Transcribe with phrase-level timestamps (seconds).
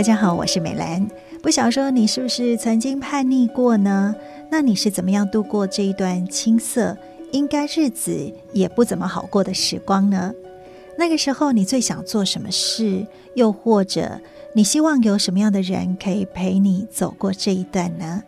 [0.00, 1.06] 大家好，我是美兰。
[1.42, 4.16] 不想说你是不是曾经叛逆过呢？
[4.50, 6.96] 那你是怎么样度过这一段青涩，
[7.32, 10.32] 应该日子也不怎么好过的时光呢？
[10.96, 13.06] 那个时候你最想做什么事？
[13.34, 14.18] 又或者
[14.54, 18.22] 你希望有什么样的人可以陪你走过这一段呢？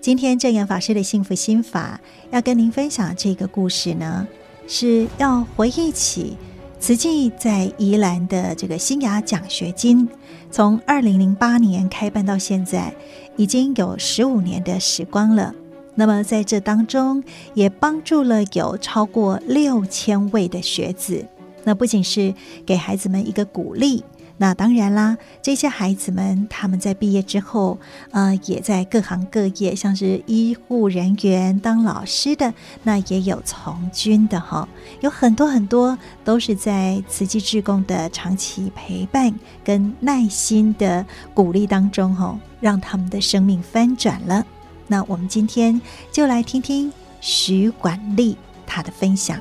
[0.00, 2.00] 今天正言法师的幸福心法
[2.32, 4.26] 要跟您分享这个故事呢，
[4.66, 6.36] 是要回忆起
[6.84, 10.06] 慈济在宜兰的这个新雅奖学金，
[10.50, 12.94] 从二零零八年开办到现在，
[13.38, 15.54] 已经有十五年的时光了。
[15.94, 17.24] 那么在这当中，
[17.54, 21.26] 也帮助了有超过六千位的学子。
[21.62, 22.34] 那不仅是
[22.66, 24.04] 给孩子们一个鼓励。
[24.36, 27.78] 那当然啦，这些孩子们他们在毕业之后，
[28.10, 32.52] 呃，也在各行各业，像是医护人员、当老师的，
[32.82, 34.68] 那也有从军的哈，
[35.00, 44.44] 有很多很多都是在慈济志工的长期陪伴跟耐心的鼓励当中哈，让他们的生命翻转了。
[44.88, 49.38] 那我们今天就来听听徐管丽她的分享。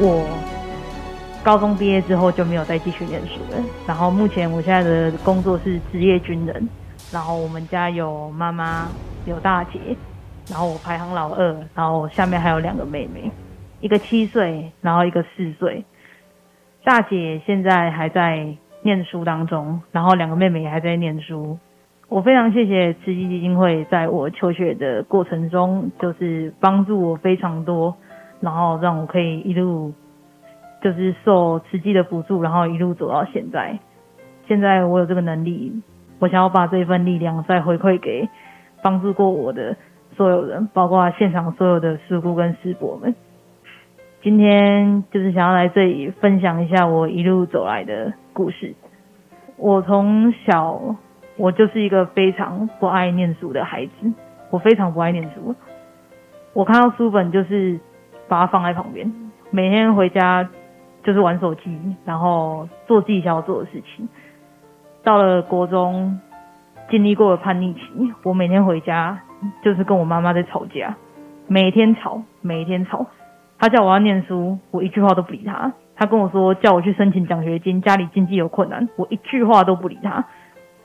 [0.00, 0.24] 我
[1.44, 3.62] 高中毕业之后就没有再继续念书了。
[3.86, 6.68] 然后目前我现在的工作是职业军人。
[7.10, 8.86] 然后我们家有妈妈，
[9.24, 9.80] 有大姐，
[10.50, 13.30] 然后我排行老二，然后下面还有两个妹妹，
[13.80, 15.86] 一个七岁，然后一个四岁。
[16.84, 21.58] 大姐现在还在念书当中，然后两个妹妹也还在念书。
[22.10, 27.96] 我非常谢谢慈济基金会在我求学的过程中，就是帮助我非常多。
[28.40, 29.92] 然后让我可以一路
[30.80, 33.76] 就是受慈济的补助，然后一路走到现在。
[34.46, 35.72] 现在我有这个能力，
[36.20, 38.28] 我想要把这份力量再回馈给
[38.80, 39.76] 帮助过我的
[40.16, 43.14] 所有人，包括现场所有的师姑跟师伯们。
[44.22, 48.74] 今天就是想要来这里分享一下我一路走来的故事。
[49.56, 50.96] 我从小
[51.36, 54.12] 我就是一个非常不爱念书的孩子，
[54.50, 55.54] 我非常不爱念书。
[56.52, 57.80] 我看到书本就是。
[58.28, 59.10] 把它放在旁边，
[59.50, 60.48] 每天回家
[61.02, 64.06] 就是玩手机，然后做自己想要做的事情。
[65.02, 66.20] 到了国中，
[66.90, 67.80] 经历过了叛逆期，
[68.22, 69.18] 我每天回家
[69.64, 70.94] 就是跟我妈妈在吵架，
[71.46, 73.06] 每天吵，每天吵。
[73.58, 75.72] 她叫我要念书，我一句话都不理她。
[75.96, 80.24] 她跟我说叫我去申请奖学金，家里经济有困难，我一句话都不理她，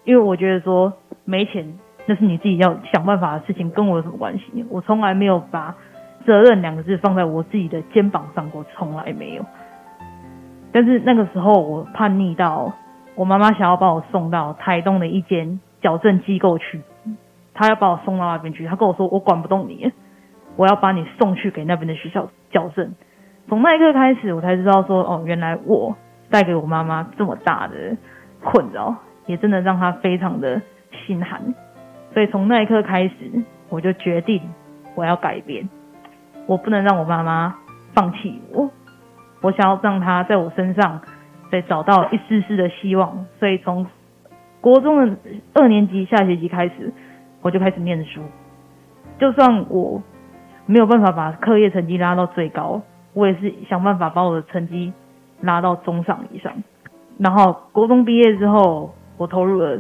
[0.06, 0.94] 因为我觉得说
[1.26, 4.66] 没钱那是你自己要想办法的事情，跟我有什么关系？
[4.70, 5.76] 我从来没有把。
[6.26, 9.46] 责任两个字放在我自己的肩膀上过，从来没有。
[10.72, 12.74] 但是那个时候我叛逆到，
[13.16, 16.82] 我妈妈想要把我送到台东的一间矫正机构去，
[17.54, 18.66] 她要把我送到那边去。
[18.66, 19.92] 她跟我说：“我管不动你，
[20.56, 22.94] 我要把你送去给那边的学校矫正。”
[23.48, 25.96] 从那一刻开始，我才知道说：“哦，原来我
[26.32, 27.96] 带给我妈妈这么大的
[28.44, 28.96] 困扰，
[29.28, 30.62] 也真的让她非常的
[31.06, 31.54] 心寒。”
[32.14, 33.14] 所以从那一刻开始，
[33.70, 34.42] 我就决定
[34.96, 35.70] 我要改变。
[36.46, 37.56] 我不能让我妈妈
[37.94, 38.70] 放弃我，
[39.42, 41.02] 我想要让她在我身上
[41.52, 43.26] 再找到一丝丝的希望。
[43.40, 43.86] 所以从
[44.62, 45.18] 国中的
[45.54, 46.92] 二年级下学期开始，
[47.42, 48.22] 我就开始念书。
[49.20, 50.02] 就算我
[50.66, 52.82] 没有办法把课业成绩拉到最高，
[53.14, 54.92] 我也是想办法把我的成绩
[55.42, 56.52] 拉到中上以上。
[57.20, 59.80] 然后国中毕业之后，我投入了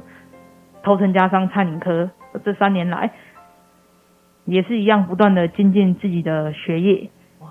[0.84, 2.10] 头城家商餐饮科。
[2.44, 3.12] 这三年来，
[4.46, 7.10] 也是一样，不断的精进自己的学业，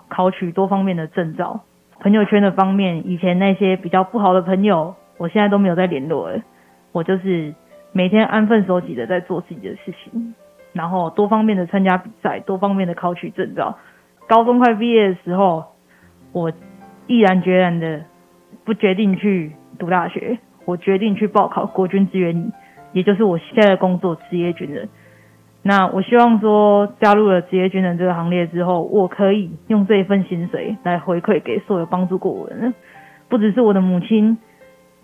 [0.08, 1.60] 考取多方面的证照。
[2.00, 6.42] 朋友圈的方面，以前那些比较不好的朋友，我现在都没有再联络了。
[6.92, 7.54] 我就是
[7.92, 10.34] 每天安分守己的在做自己的事情，
[10.72, 13.78] 然后多方面的参加比赛，多方面的考取证照。
[14.28, 15.64] 高中快毕业的时候，
[16.32, 16.52] 我
[17.06, 18.02] 毅然决然的
[18.64, 22.52] 不决定去读大学，我决定去报考国军志愿，
[22.92, 24.88] 也就是我现在的工作，职业军人。
[25.64, 32.74] 那我希望说，加入了职业军人这个行列之后，我可以用这一份薪水来回馈给所有帮助过我的人，
[33.28, 34.36] 不只是我的母亲，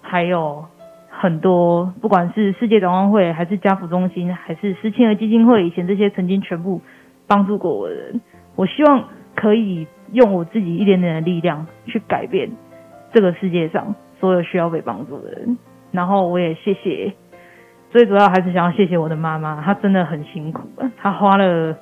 [0.01, 0.65] 还有
[1.09, 6.81] 很多，不管是世界展望会，还是家扶中心，还是施庆儿基金会，以前这些曾经全部
[7.29, 8.21] 帮助过我的人，
[8.57, 9.05] 我希望
[9.37, 12.51] 可以用我自己一点点的力量去改变
[13.13, 15.57] 这个世界上所有需要被帮助的人，
[15.93, 17.13] 然后我也谢谢。
[17.91, 21.77] 最主要还是想要谢谢我的妈妈，她真的很辛苦，她花了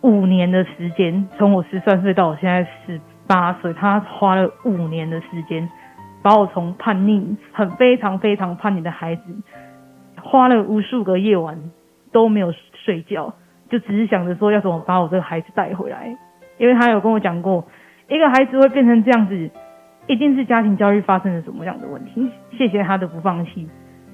[0.00, 5.68] 五年的时间，从我十三岁到我现在十八岁，她花了五年的时间，
[6.22, 9.22] 把我从叛逆、很非常非常叛逆的孩子，
[10.22, 11.58] 花了无数个夜晚
[12.12, 12.52] 都没有
[12.84, 13.34] 睡觉，
[13.68, 16.16] 就只是想着说要怎么把我这个孩子带回来，
[16.56, 17.66] 因为她有跟我讲过，
[18.08, 19.50] 一个孩子会变成这样子，
[20.06, 22.26] 一定是家庭教育发生了什么样的问题。
[22.56, 23.68] 谢谢他的不放弃，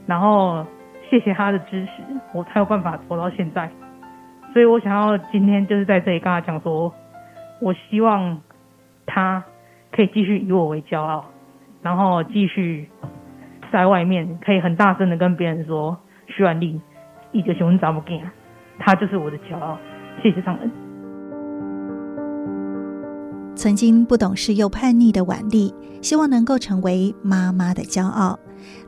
[0.07, 0.67] 然后
[1.11, 3.71] 谢谢他的支持，我才有办法活到现在。
[4.53, 6.93] 所以我想要今天就是在这里跟他讲说，
[7.61, 8.41] 我希望
[9.05, 9.45] 他
[9.93, 11.25] 可以继续以我为骄傲，
[11.83, 12.89] 然后继续
[13.71, 16.81] 在外面可以很大声的跟别人说，徐婉丽，
[17.33, 18.19] 一个熊怎么干？
[18.79, 19.79] 他就是我的骄傲。
[20.23, 20.71] 谢谢上恩。
[23.55, 28.39] 曾经不懂事又叛逆的婉丽，希望能够成为妈妈的骄傲。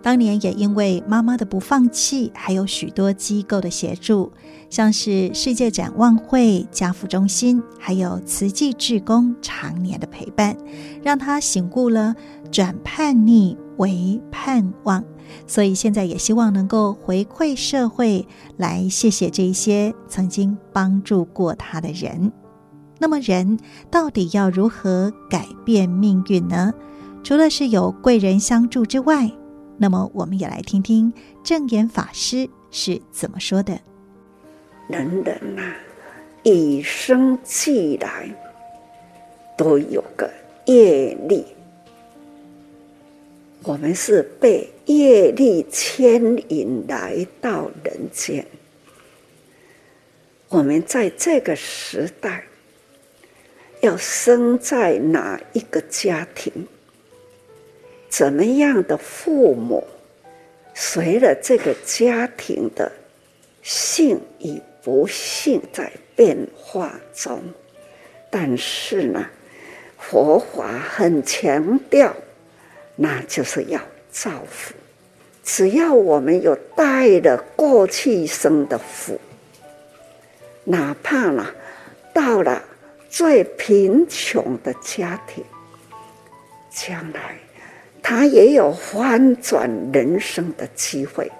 [0.02, 4.32] 当年也因为妈妈的不放弃，还有许多机构的协助，
[4.70, 10.56] 像是世界展望会、家扶中心，还有慈济志工常年的陪伴，
[11.02, 12.14] 让他醒悟了
[12.50, 15.04] 转叛逆为盼望。
[15.46, 18.26] 所以现在也希望能够回馈社会，
[18.56, 22.32] 来谢谢这些曾经帮助过他的人。
[22.98, 23.58] 那么人
[23.90, 26.72] 到底要如何改变命运呢？
[27.22, 29.30] 除了是有贵人相助之外，
[29.78, 33.80] 那么我们也来听听证严法师是怎么说的。
[34.88, 35.76] 人人呐、啊，
[36.44, 38.28] 与生俱来
[39.56, 40.30] 都有个
[40.66, 41.46] 业力，
[43.62, 46.22] 我们是被业力牵
[46.52, 48.46] 引来到人间。
[50.48, 52.44] 我们在这个时代。
[53.80, 56.66] 要生在哪一个家庭？
[58.08, 59.86] 怎么样的父母？
[60.74, 62.90] 随着这个家庭的
[63.62, 67.42] 幸与不幸在变化中，
[68.30, 69.26] 但是呢，
[69.98, 72.14] 佛法很强调，
[72.96, 74.74] 那就是要造福。
[75.44, 79.20] 只要我们有带了过去生的福，
[80.64, 81.46] 哪怕呢，
[82.12, 82.62] 到了。
[83.10, 85.42] 最贫穷的家庭，
[86.70, 87.38] 将来
[88.10, 91.30] 他也有翻转人生的机会。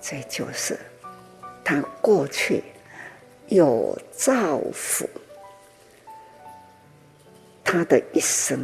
[0.00, 0.76] 这就是
[1.62, 2.64] 他过去
[3.46, 5.08] 有造福，
[7.62, 8.58] 他的一生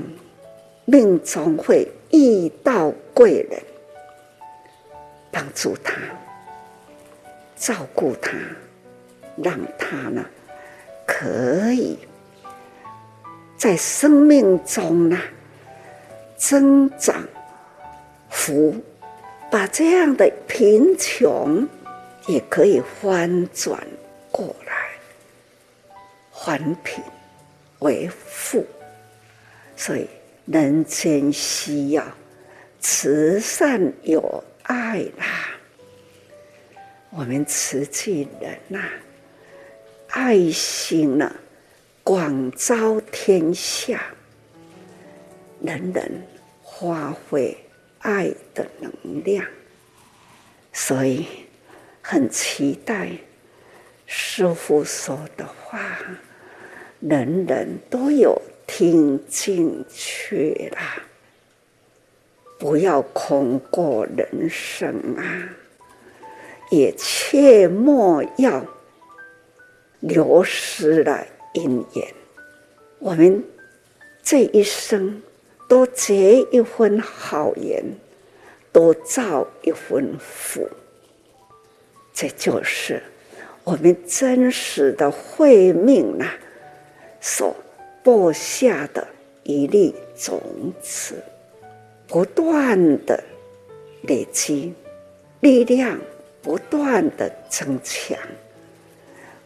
[0.86, 3.62] 命中会遇到贵人，
[5.30, 5.94] 帮助他，
[7.54, 8.32] 照顾他，
[9.36, 10.26] 让他呢。
[11.06, 11.96] 可以
[13.56, 15.16] 在生命中呢
[16.36, 17.26] 增长
[18.30, 18.76] 福，
[19.50, 21.66] 把这样的贫穷
[22.26, 23.82] 也可以翻转
[24.30, 24.90] 过来，
[26.30, 27.02] 还贫
[27.80, 28.64] 为富。
[29.76, 30.08] 所以
[30.46, 32.04] 人间需要
[32.80, 35.50] 慈善有爱啦，
[37.10, 38.80] 我们慈济人呐。
[40.08, 41.30] 爱心呢，
[42.02, 44.02] 广招天下，
[45.62, 46.26] 人人
[46.62, 47.56] 发挥
[47.98, 48.92] 爱的能
[49.24, 49.44] 量，
[50.72, 51.26] 所以
[52.02, 53.10] 很期待
[54.06, 55.98] 师傅说的话，
[57.00, 61.02] 人人都有听进去啦，
[62.58, 65.48] 不要空过人生啊，
[66.70, 68.64] 也切莫要。
[70.00, 72.14] 流失了因缘，
[72.98, 73.42] 我们
[74.22, 75.20] 这一生
[75.68, 77.82] 多结一份好缘，
[78.72, 80.68] 多造一份福，
[82.12, 83.02] 这就是
[83.64, 86.34] 我们真实的慧命啊，
[87.20, 87.54] 所
[88.04, 89.06] 播下的
[89.42, 90.40] 一粒种
[90.80, 91.14] 子，
[92.06, 93.20] 不断的
[94.02, 94.72] 累积，
[95.40, 95.98] 力量
[96.40, 98.16] 不断的增强。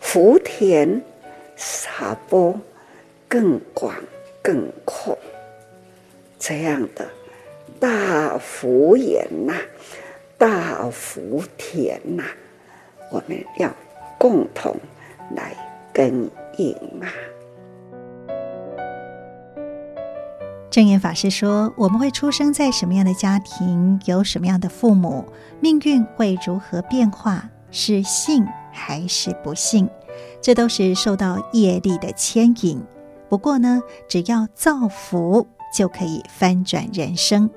[0.01, 1.01] 福田
[1.57, 2.59] 撒播
[3.27, 3.95] 更广
[4.43, 5.17] 更阔，
[6.41, 7.07] 这样的
[7.79, 9.53] 大福缘呐，
[10.39, 12.25] 大福田呐，
[13.13, 13.71] 我们要
[14.19, 14.75] 共同
[15.37, 15.55] 来
[15.93, 17.13] 耕耘啊！
[20.71, 25.27] 正言法师说：“我们会出生在什么样的家庭，有什么样的父母，
[25.61, 29.87] 命运会如何变化，是幸还是不幸？”
[30.41, 32.83] 这都是受到业力的牵引。
[33.29, 37.49] 不过呢，只要造福，就可以翻转人生。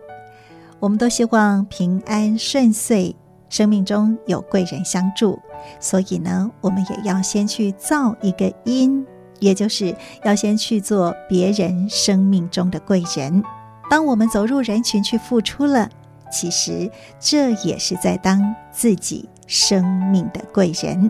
[0.79, 3.15] 我们都希望平安顺遂，
[3.50, 5.39] 生命中有贵人相助。
[5.79, 9.05] 所以呢，我们也要先去造一个因，
[9.39, 13.41] 也就是要先去做别人生命中的贵人。
[13.89, 15.89] 当我们走入人群去付出了，
[16.32, 21.10] 其实这也是在当自己生命的贵人。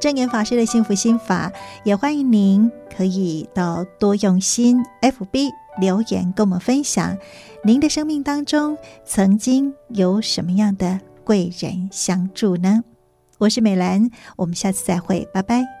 [0.00, 1.52] 正言法师的幸福心法，
[1.84, 7.16] 也欢迎您可以到多用心 FB 留言跟我们分享，
[7.62, 12.82] 您的生命当中曾经有什么样的贵人相助呢？
[13.38, 15.75] 我是美兰，我们下次再会，拜拜。